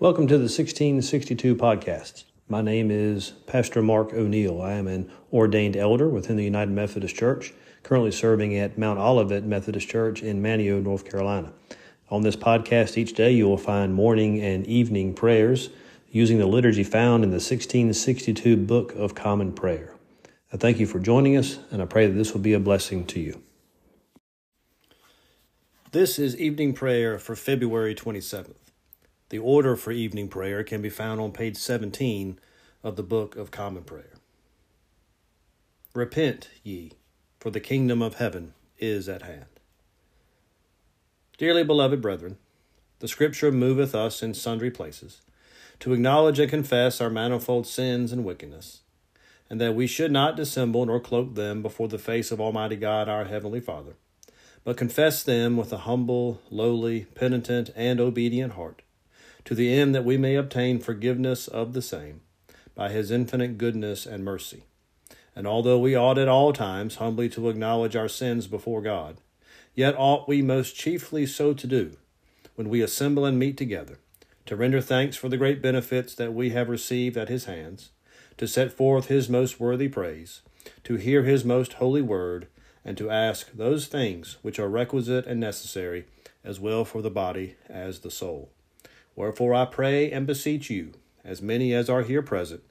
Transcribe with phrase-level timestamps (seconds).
[0.00, 2.22] Welcome to the 1662 podcast.
[2.48, 4.62] My name is Pastor Mark O'Neill.
[4.62, 7.52] I am an ordained elder within the United Methodist Church,
[7.82, 11.52] currently serving at Mount Olivet Methodist Church in Manteo, North Carolina.
[12.10, 15.70] On this podcast, each day you will find morning and evening prayers
[16.12, 19.96] using the liturgy found in the 1662 Book of Common Prayer.
[20.52, 23.04] I thank you for joining us, and I pray that this will be a blessing
[23.06, 23.42] to you.
[25.90, 28.67] This is evening prayer for February 27th.
[29.30, 32.38] The order for evening prayer can be found on page 17
[32.82, 34.14] of the Book of Common Prayer.
[35.94, 36.92] Repent ye,
[37.38, 39.44] for the kingdom of heaven is at hand.
[41.36, 42.38] Dearly beloved brethren,
[43.00, 45.20] the Scripture moveth us in sundry places
[45.80, 48.80] to acknowledge and confess our manifold sins and wickedness,
[49.50, 53.10] and that we should not dissemble nor cloak them before the face of Almighty God
[53.10, 53.96] our Heavenly Father,
[54.64, 58.80] but confess them with a humble, lowly, penitent, and obedient heart
[59.48, 62.20] to the end that we may obtain forgiveness of the same
[62.74, 64.64] by his infinite goodness and mercy.
[65.34, 69.16] And although we ought at all times humbly to acknowledge our sins before God,
[69.74, 71.96] yet ought we most chiefly so to do
[72.56, 73.98] when we assemble and meet together,
[74.44, 77.88] to render thanks for the great benefits that we have received at his hands,
[78.36, 80.42] to set forth his most worthy praise,
[80.84, 82.48] to hear his most holy word,
[82.84, 86.04] and to ask those things which are requisite and necessary
[86.44, 88.50] as well for the body as the soul.
[89.18, 90.92] Wherefore I pray and beseech you,
[91.24, 92.62] as many as are here present,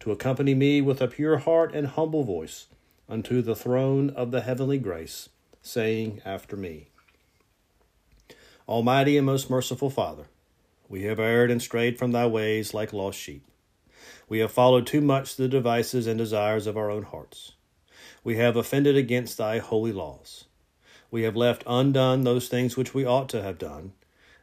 [0.00, 2.66] to accompany me with a pure heart and humble voice
[3.08, 5.30] unto the throne of the heavenly grace,
[5.62, 6.88] saying after me
[8.68, 10.26] Almighty and most merciful Father,
[10.90, 13.46] we have erred and strayed from thy ways like lost sheep.
[14.28, 17.52] We have followed too much the devices and desires of our own hearts.
[18.22, 20.44] We have offended against thy holy laws.
[21.10, 23.94] We have left undone those things which we ought to have done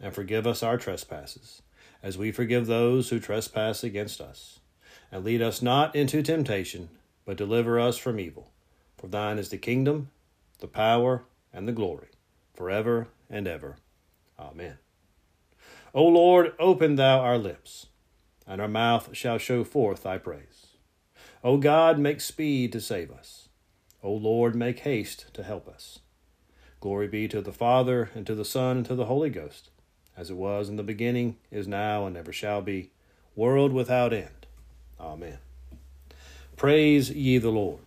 [0.00, 1.62] and forgive us our trespasses,
[2.02, 4.60] as we forgive those who trespass against us.
[5.12, 6.88] And lead us not into temptation,
[7.24, 8.50] but deliver us from evil.
[8.96, 10.10] For thine is the kingdom,
[10.60, 12.08] the power, and the glory,
[12.54, 13.76] forever and ever.
[14.38, 14.78] Amen.
[15.92, 17.86] O Lord, open thou our lips,
[18.46, 20.76] and our mouth shall show forth thy praise.
[21.42, 23.48] O God, make speed to save us.
[24.02, 25.98] O Lord, make haste to help us.
[26.78, 29.69] Glory be to the Father, and to the Son, and to the Holy Ghost
[30.20, 32.90] as it was in the beginning, is now, and ever shall be,
[33.34, 34.46] world without end.
[35.00, 35.38] Amen.
[36.58, 37.80] Praise ye the Lord.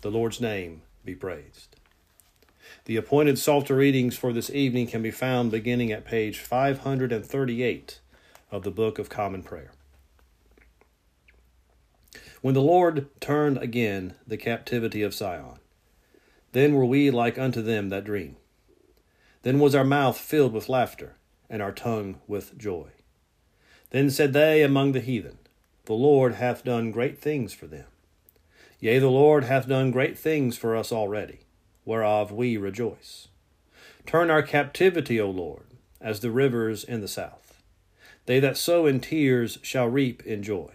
[0.00, 1.76] The Lord's name be praised.
[2.86, 8.00] The appointed Psalter readings for this evening can be found beginning at page 538
[8.50, 9.72] of the Book of Common Prayer.
[12.40, 15.58] When the Lord turned again the captivity of Sion,
[16.52, 18.36] then were we like unto them that dream.
[19.42, 21.16] Then was our mouth filled with laughter
[21.48, 22.88] and our tongue with joy.
[23.90, 25.38] Then said they among the heathen,
[25.84, 27.86] The Lord hath done great things for them.
[28.80, 31.40] Yea, the Lord hath done great things for us already,
[31.84, 33.28] whereof we rejoice.
[34.04, 35.64] Turn our captivity, O Lord,
[36.00, 37.62] as the rivers in the south.
[38.26, 40.72] They that sow in tears shall reap in joy.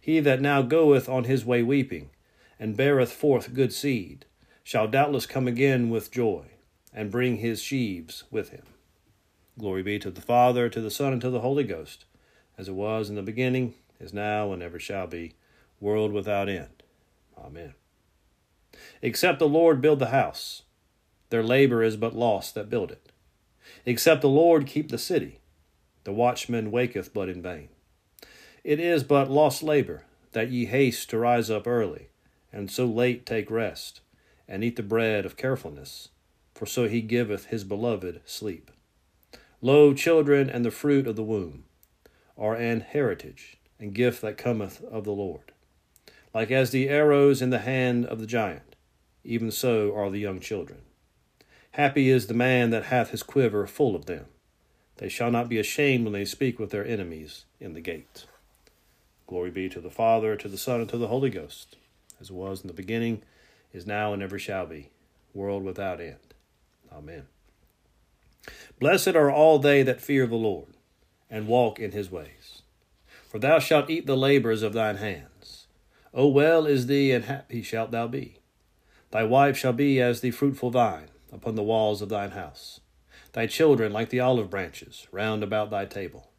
[0.00, 2.10] He that now goeth on his way weeping,
[2.58, 4.24] and beareth forth good seed,
[4.64, 6.46] shall doubtless come again with joy,
[6.92, 8.64] and bring his sheaves with him.
[9.62, 12.04] Glory be to the Father, to the Son, and to the Holy Ghost,
[12.58, 15.34] as it was in the beginning, is now, and ever shall be,
[15.78, 16.82] world without end.
[17.38, 17.74] Amen.
[19.02, 20.62] Except the Lord build the house,
[21.30, 23.12] their labor is but lost that build it.
[23.86, 25.38] Except the Lord keep the city,
[26.02, 27.68] the watchman waketh but in vain.
[28.64, 32.08] It is but lost labor that ye haste to rise up early,
[32.52, 34.00] and so late take rest,
[34.48, 36.08] and eat the bread of carefulness,
[36.52, 38.68] for so he giveth his beloved sleep.
[39.64, 41.62] Lo, children and the fruit of the womb
[42.36, 45.52] are an heritage and gift that cometh of the Lord.
[46.34, 48.74] Like as the arrows in the hand of the giant,
[49.22, 50.80] even so are the young children.
[51.72, 54.24] Happy is the man that hath his quiver full of them.
[54.96, 58.26] They shall not be ashamed when they speak with their enemies in the gate.
[59.28, 61.76] Glory be to the Father, to the Son, and to the Holy Ghost,
[62.20, 63.22] as it was in the beginning,
[63.72, 64.90] is now, and ever shall be,
[65.32, 66.34] world without end.
[66.92, 67.26] Amen.
[68.78, 70.74] Blessed are all they that fear the Lord,
[71.30, 72.62] and walk in his ways.
[73.28, 75.66] For thou shalt eat the labors of thine hands.
[76.12, 78.36] O well is thee, and happy shalt thou be.
[79.10, 82.80] Thy wife shall be as the fruitful vine upon the walls of thine house,
[83.32, 86.30] thy children like the olive branches round about thy table.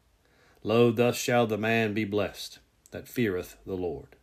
[0.62, 2.58] Lo, thus shall the man be blessed
[2.90, 4.16] that feareth the Lord.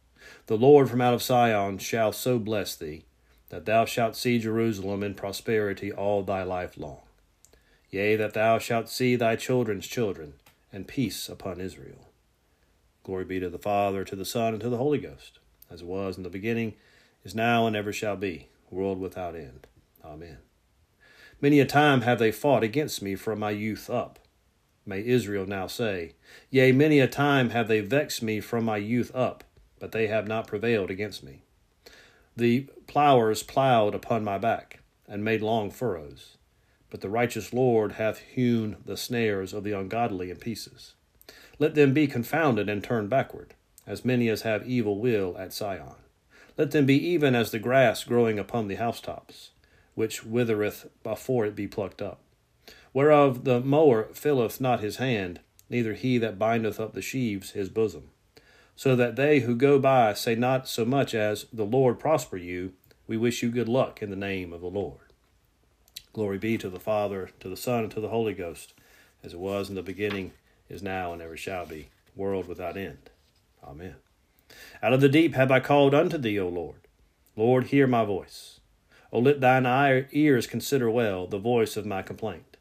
[0.48, 3.04] The Lord from out of Sion shall so bless thee,
[3.50, 7.02] that thou shalt see Jerusalem in prosperity all thy life long.
[7.92, 10.34] Yea, that thou shalt see thy children's children,
[10.72, 12.10] and peace upon Israel.
[13.04, 15.40] Glory be to the Father, to the Son, and to the Holy Ghost,
[15.70, 16.74] as it was in the beginning,
[17.24, 19.68] is now, and ever shall be, world without end.
[20.04, 20.38] Amen.
[21.42, 24.20] Many a time have they fought against me from my youth up
[24.86, 26.14] may Israel now say.
[26.50, 29.44] Yea, many a time have they vexed me from my youth up,
[29.80, 31.44] but they have not prevailed against me.
[32.36, 36.38] The plowers plowed upon my back, and made long furrows.
[36.92, 40.94] But the righteous Lord hath hewn the snares of the ungodly in pieces.
[41.58, 43.56] Let them be confounded and turn backward,
[43.88, 45.96] as many as have evil will at Sion.
[46.56, 49.50] Let them be even as the grass growing upon the housetops,
[49.96, 52.20] which withereth before it be plucked up
[52.94, 55.40] whereof the mower filleth not his hand,
[55.70, 58.10] neither he that bindeth up the sheaves his bosom.
[58.76, 62.74] So that they who go by say not so much as, The Lord prosper you,
[63.08, 65.11] we wish you good luck in the name of the Lord.
[66.14, 68.74] Glory be to the Father, to the Son, and to the Holy Ghost,
[69.24, 70.34] as it was in the beginning,
[70.70, 73.10] is now, and ever shall be, world without end.
[73.64, 73.96] Amen.
[74.84, 76.82] Out of the deep have I called unto thee, O Lord.
[77.38, 78.60] Lord, hear my voice.
[79.14, 79.66] O let thine
[80.12, 82.58] ears consider well the voice of my complaint.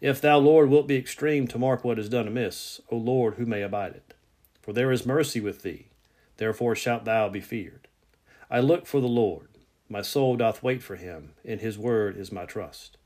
[0.00, 3.46] If thou, Lord, wilt be extreme to mark what is done amiss, O Lord, who
[3.46, 4.14] may abide it?
[4.60, 5.86] For there is mercy with thee,
[6.38, 7.88] therefore shalt thou be feared.
[8.50, 9.48] I look for the Lord,
[9.92, 12.96] my soul doth wait for him, in his word is my trust.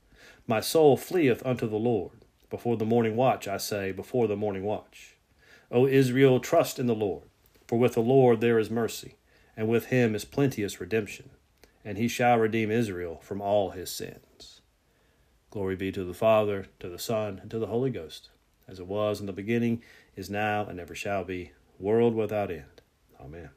[0.46, 2.12] My soul fleeth unto the Lord.
[2.48, 5.16] Before the morning watch, I say, before the morning watch.
[5.68, 7.24] O Israel, trust in the Lord,
[7.66, 9.16] for with the Lord there is mercy,
[9.56, 11.30] and with him is plenteous redemption,
[11.84, 14.60] and he shall redeem Israel from all his sins.
[15.50, 18.30] Glory be to the Father, to the Son, and to the Holy Ghost,
[18.68, 19.82] as it was in the beginning,
[20.14, 21.50] is now, and ever shall be,
[21.80, 22.80] world without end.
[23.20, 23.50] Amen.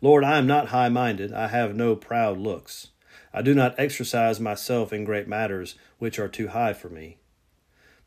[0.00, 2.88] Lord, I am not high minded, I have no proud looks.
[3.32, 7.18] I do not exercise myself in great matters which are too high for me.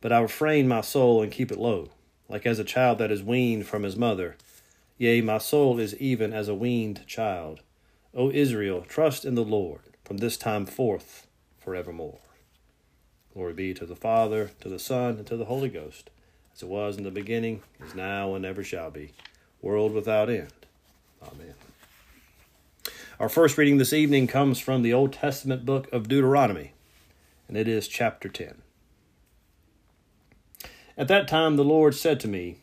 [0.01, 1.89] But I refrain my soul and keep it low,
[2.27, 4.37] like as a child that is weaned from his mother.
[4.97, 7.61] Yea, my soul is even as a weaned child.
[8.15, 11.27] O Israel, trust in the Lord from this time forth
[11.59, 12.19] forevermore.
[13.33, 16.09] Glory be to the Father, to the Son, and to the Holy Ghost,
[16.53, 19.13] as it was in the beginning, is now, and ever shall be,
[19.61, 20.58] world without end.
[23.19, 26.71] Our first reading this evening comes from the Old Testament book of Deuteronomy,
[27.49, 28.61] and it is chapter 10.
[30.97, 32.59] At that time the Lord said to me,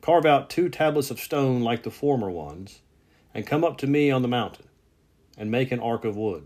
[0.00, 2.80] Carve out two tablets of stone like the former ones,
[3.32, 4.66] and come up to me on the mountain,
[5.38, 6.44] and make an ark of wood.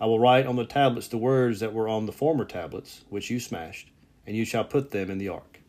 [0.00, 3.30] I will write on the tablets the words that were on the former tablets, which
[3.30, 3.92] you smashed,
[4.26, 5.60] and you shall put them in the ark.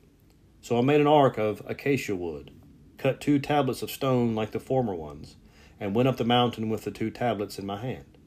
[0.61, 2.49] So I made an ark of acacia wood,
[2.97, 5.35] cut two tablets of stone like the former ones,
[5.79, 8.17] and went up the mountain with the two tablets in my hand.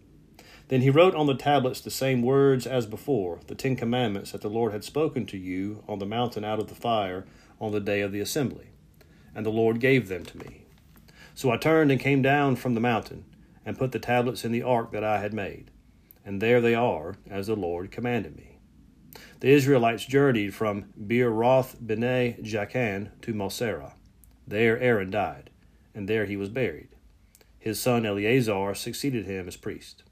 [0.69, 4.41] Then he wrote on the tablets the same words as before, the Ten Commandments that
[4.41, 7.27] the Lord had spoken to you on the mountain out of the fire
[7.61, 8.69] on the day of the assembly.
[9.35, 10.65] And the Lord gave them to me.
[11.35, 13.25] So I turned and came down from the mountain,
[13.65, 15.71] and put the tablets in the ark that I had made
[16.25, 18.59] and there they are, as the Lord commanded me.
[19.41, 23.95] The Israelites journeyed from Beeroth Bene Jaakan to Moserah.
[24.47, 25.51] There Aaron died,
[25.95, 26.89] and there he was buried.
[27.61, 30.03] His son Eleazar succeeded him as priest.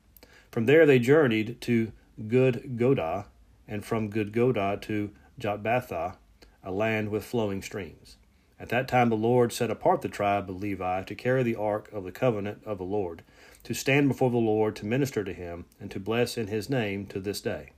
[0.53, 3.25] From there they journeyed to Gudgodah,
[3.67, 6.17] and from Gudgodah to Jotbathah,
[6.63, 8.17] a land with flowing streams.
[8.61, 11.91] At that time the Lord set apart the tribe of Levi to carry the ark
[11.91, 13.23] of the covenant of the Lord,
[13.65, 17.07] to stand before the Lord, to minister to him, and to bless in his name
[17.07, 17.73] to this day.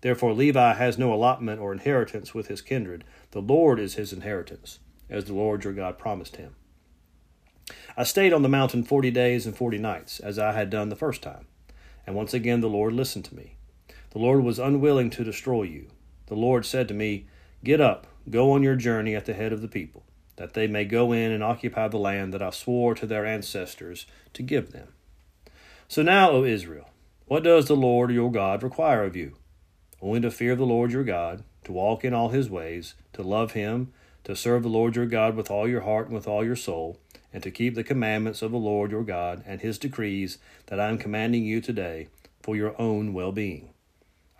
[0.00, 3.04] Therefore Levi has no allotment or inheritance with his kindred.
[3.32, 4.78] The Lord is his inheritance,
[5.10, 6.54] as the Lord your God promised him.
[7.96, 10.96] I stayed on the mountain forty days and forty nights, as I had done the
[10.96, 11.46] first time.
[12.06, 13.56] And once again the Lord listened to me.
[14.10, 15.88] The Lord was unwilling to destroy you.
[16.26, 17.26] The Lord said to me,
[17.62, 20.04] Get up, go on your journey at the head of the people,
[20.36, 24.06] that they may go in and occupy the land that I swore to their ancestors
[24.32, 24.88] to give them.
[25.86, 26.90] So now, O Israel,
[27.26, 29.36] what does the Lord your God require of you?
[30.00, 33.52] Only to fear the Lord your God, to walk in all his ways, to love
[33.52, 33.92] him,
[34.24, 36.98] to serve the Lord your God with all your heart and with all your soul,
[37.32, 40.88] and to keep the commandments of the Lord your God and his decrees that I
[40.88, 42.08] am commanding you today
[42.42, 43.70] for your own well being.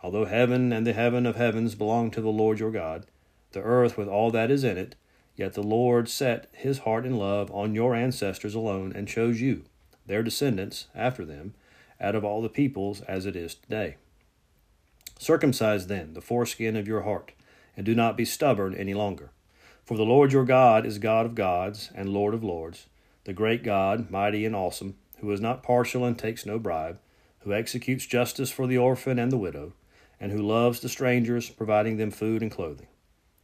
[0.02, 3.06] Although heaven and the heaven of heavens belong to the Lord your God,
[3.52, 4.94] the earth with all that is in it,
[5.36, 9.64] yet the Lord set his heart in love on your ancestors alone and chose you,
[10.06, 11.54] their descendants, after them,
[12.00, 13.96] out of all the peoples as it is today.
[15.18, 17.32] Circumcise then the foreskin of your heart,
[17.76, 19.30] and do not be stubborn any longer.
[19.90, 22.86] For the Lord your God is God of gods and Lord of lords,
[23.24, 27.00] the great God, mighty and awesome, who is not partial and takes no bribe,
[27.40, 29.72] who executes justice for the orphan and the widow,
[30.20, 32.86] and who loves the strangers, providing them food and clothing.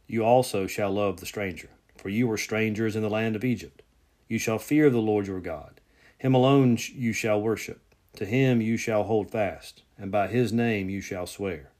[0.07, 3.81] You also shall love the stranger, for you were strangers in the land of Egypt.
[4.29, 5.81] You shall fear the Lord your God.
[6.17, 7.81] Him alone you shall worship.
[8.15, 11.71] To him you shall hold fast, and by his name you shall swear.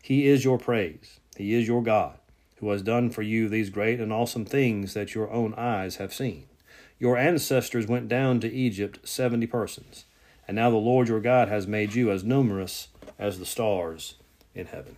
[0.00, 1.20] He is your praise.
[1.36, 2.20] He is your God
[2.56, 6.14] who has done for you these great and awesome things that your own eyes have
[6.14, 6.46] seen.
[6.98, 10.04] Your ancestors went down to Egypt seventy persons,
[10.46, 14.14] and now the Lord your God has made you as numerous as the stars
[14.54, 14.96] in heaven.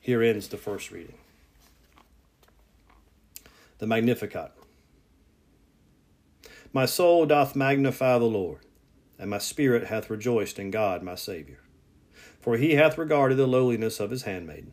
[0.00, 1.18] Here ends the first reading.
[3.78, 4.52] The Magnificat.
[6.72, 8.60] My soul doth magnify the Lord,
[9.18, 11.58] and my spirit hath rejoiced in God my Saviour.
[12.40, 14.72] For he hath regarded the lowliness of his handmaiden.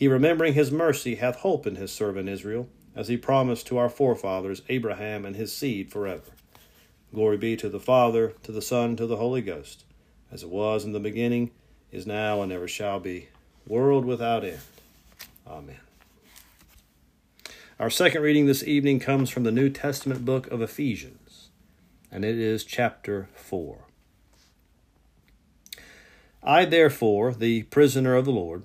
[0.00, 3.90] He, remembering his mercy, hath hope in his servant Israel, as he promised to our
[3.90, 6.32] forefathers Abraham and his seed forever.
[7.12, 9.84] Glory be to the Father, to the Son, to the Holy Ghost,
[10.32, 11.50] as it was in the beginning,
[11.92, 13.28] is now, and ever shall be,
[13.66, 14.62] world without end.
[15.46, 15.80] Amen.
[17.78, 21.50] Our second reading this evening comes from the New Testament book of Ephesians,
[22.10, 23.84] and it is chapter 4.
[26.42, 28.64] I, therefore, the prisoner of the Lord,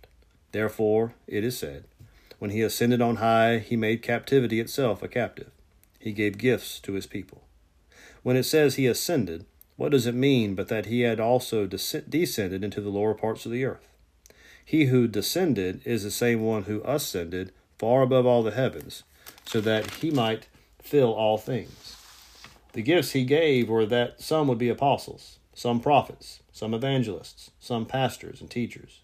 [0.51, 1.85] Therefore, it is said,
[2.39, 5.51] When he ascended on high, he made captivity itself a captive.
[5.99, 7.43] He gave gifts to his people.
[8.23, 9.45] When it says he ascended,
[9.77, 13.51] what does it mean but that he had also descended into the lower parts of
[13.51, 13.87] the earth?
[14.63, 19.03] He who descended is the same one who ascended far above all the heavens,
[19.45, 20.47] so that he might
[20.81, 21.97] fill all things.
[22.73, 27.85] The gifts he gave were that some would be apostles, some prophets, some evangelists, some
[27.85, 29.01] pastors and teachers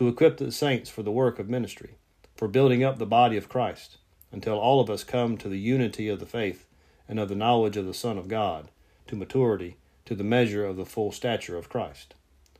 [0.00, 1.96] to equip the saints for the work of ministry,
[2.34, 3.98] for building up the body of Christ,
[4.32, 6.66] until all of us come to the unity of the faith
[7.06, 8.70] and of the knowledge of the Son of God,
[9.08, 9.76] to maturity,
[10.06, 12.14] to the measure of the full stature of Christ.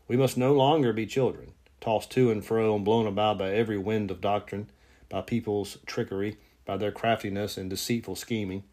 [0.07, 3.79] We must no longer be children, tossed to and fro and blown about by every
[3.79, 4.69] wind of doctrine,
[5.09, 8.65] by people's trickery, by their craftiness and deceitful scheming.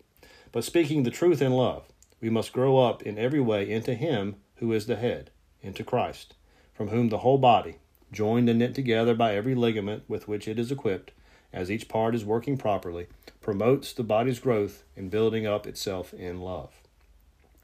[0.52, 1.86] But speaking the truth in love,
[2.20, 5.32] we must grow up in every way into Him who is the head,
[5.62, 6.34] into Christ,
[6.74, 7.78] from whom the whole body,
[8.12, 11.12] joined and knit together by every ligament with which it is equipped,
[11.54, 13.08] as each part is working properly,
[13.42, 16.72] promotes the body's growth in building up itself in love.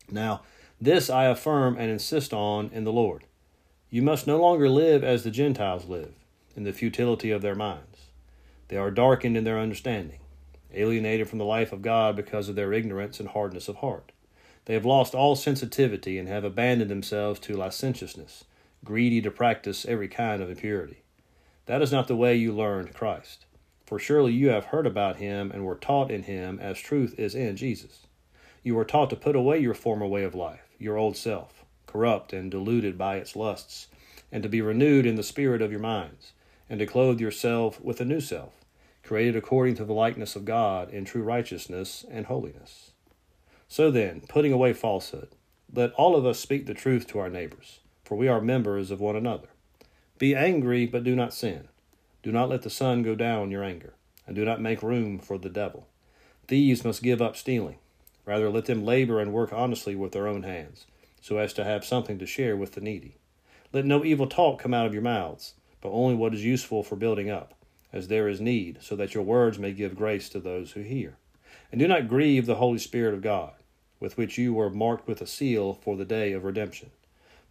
[0.09, 0.41] Now,
[0.79, 3.23] this I affirm and insist on in the Lord.
[3.89, 6.13] You must no longer live as the Gentiles live,
[6.55, 8.07] in the futility of their minds.
[8.67, 10.19] They are darkened in their understanding,
[10.73, 14.12] alienated from the life of God because of their ignorance and hardness of heart.
[14.65, 18.45] They have lost all sensitivity and have abandoned themselves to licentiousness,
[18.83, 21.03] greedy to practice every kind of impurity.
[21.65, 23.45] That is not the way you learned Christ.
[23.85, 27.35] For surely you have heard about him and were taught in him as truth is
[27.35, 28.07] in Jesus.
[28.63, 32.33] You were taught to put away your former way of life, your old self, corrupt
[32.33, 33.87] and deluded by its lusts,
[34.31, 36.31] and to be renewed in the spirit of your minds,
[36.69, 38.53] and to clothe yourself with a new self,
[39.03, 42.91] created according to the likeness of God in true righteousness and holiness.
[43.67, 45.29] So then, putting away falsehood,
[45.71, 47.79] let all of us speak the truth to our neighbors,
[48.13, 49.48] for we are members of one another.
[50.20, 51.67] Be angry, but do not sin.
[52.22, 53.96] Do not let the sun go down your anger,
[54.27, 55.88] and do not make room for the devil.
[56.48, 57.79] Thieves must give up stealing.
[58.24, 60.86] Rather, let them labor and work honestly with their own hands,
[61.22, 63.15] so as to have something to share with the needy.
[63.72, 66.96] Let no evil talk come out of your mouths, but only what is useful for
[66.96, 67.55] building up,
[67.91, 71.17] as there is need, so that your words may give grace to those who hear.
[71.72, 73.53] And do not grieve the Holy Spirit of God,
[74.00, 76.91] with which you were marked with a seal for the day of redemption.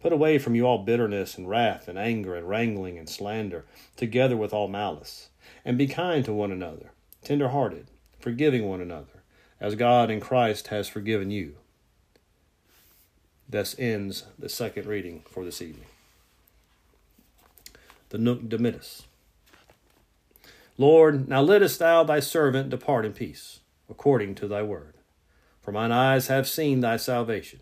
[0.03, 3.63] Put away from you all bitterness and wrath and anger and wrangling and slander,
[3.95, 5.29] together with all malice.
[5.63, 6.91] And be kind to one another,
[7.23, 7.87] tender hearted,
[8.19, 9.23] forgiving one another,
[9.61, 11.55] as God in Christ has forgiven you.
[13.47, 15.87] Thus ends the second reading for this evening.
[18.09, 19.03] The Nunc Dimittis.
[20.77, 24.95] Lord, now lettest thou thy servant depart in peace, according to thy word.
[25.61, 27.61] For mine eyes have seen thy salvation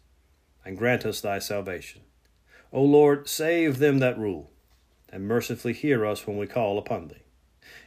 [0.65, 2.01] and grant us thy salvation.
[2.73, 4.51] O Lord, save them that rule,
[5.09, 7.23] and mercifully hear us when we call upon thee.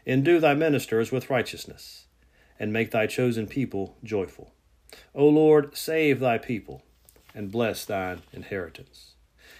[0.06, 2.06] Endue thy ministers with righteousness,
[2.58, 4.52] and make thy chosen people joyful.
[5.14, 6.82] O Lord, save thy people,
[7.34, 9.14] and bless thine inheritance.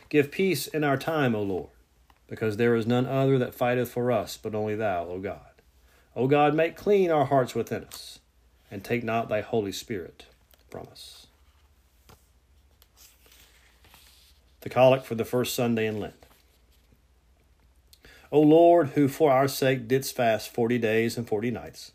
[0.09, 1.71] Give peace in our time, O Lord,
[2.29, 5.41] because there is none other that fighteth for us but only thou, O God.
[6.15, 8.21] O God, make clean our hearts within us,
[8.71, 10.27] and take not thy Holy Spirit
[10.71, 11.24] from us.
[14.65, 16.27] The collect for the first Sunday in Lent.
[18.33, 21.93] O Lord, who for our sake didst fast forty days and forty nights,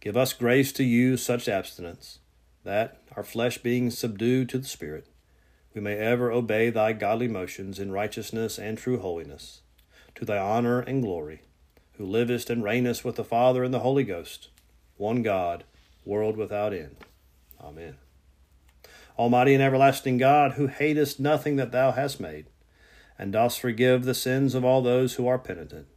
[0.00, 2.18] give us grace to use such abstinence,
[2.64, 5.06] that, our flesh being subdued to the Spirit,
[5.72, 9.60] we may ever obey thy godly motions in righteousness and true holiness,
[10.16, 11.42] to thy honor and glory,
[11.92, 14.48] who livest and reignest with the Father and the Holy Ghost,
[14.96, 15.62] one God,
[16.04, 16.96] world without end.
[17.62, 17.98] Amen.
[19.18, 22.46] Almighty and everlasting God, who hatest nothing that thou hast made,
[23.18, 25.88] and dost forgive the sins of all those who are penitent,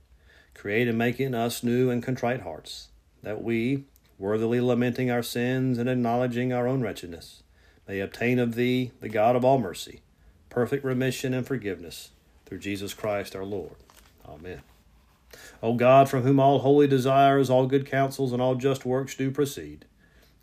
[0.56, 2.90] create and make in us new and contrite hearts,
[3.22, 3.84] that we,
[4.18, 7.44] worthily lamenting our sins and acknowledging our own wretchedness,
[7.88, 10.02] may obtain of thee, the God of all mercy,
[10.50, 12.10] perfect remission and forgiveness,
[12.48, 13.76] through Jesus Christ our Lord.
[14.28, 14.62] Amen.
[15.62, 19.30] O God, from whom all holy desires, all good counsels, and all just works do
[19.30, 19.86] proceed,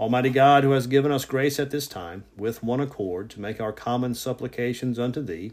[0.00, 3.60] Almighty God, who has given us grace at this time, with one accord, to make
[3.60, 5.52] our common supplications unto thee,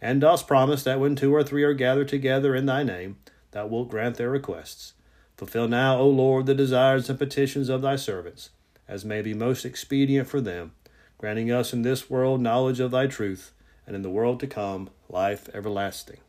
[0.00, 3.18] and dost promise that when two or three are gathered together in thy name,
[3.50, 4.94] thou wilt grant their requests.
[5.36, 8.48] Fulfill now, O Lord, the desires and petitions of thy servants,
[8.88, 10.72] as may be most expedient for them,
[11.18, 13.52] granting us in this world knowledge of thy truth,
[13.86, 16.20] and in the world to come life everlasting.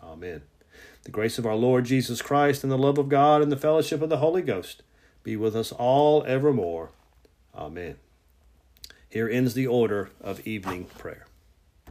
[0.00, 0.42] Amen.
[1.02, 4.02] The grace of our Lord Jesus Christ, and the love of God, and the fellowship
[4.02, 4.84] of the Holy Ghost
[5.24, 6.90] be with us all evermore.
[7.58, 7.96] Amen.
[9.10, 11.27] Here ends the order of evening prayer.